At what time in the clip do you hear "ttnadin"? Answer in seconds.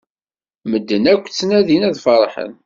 1.27-1.87